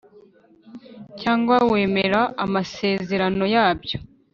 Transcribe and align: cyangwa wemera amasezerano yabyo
cyangwa 1.21 1.55
wemera 1.71 2.21
amasezerano 2.45 3.43
yabyo 3.55 3.97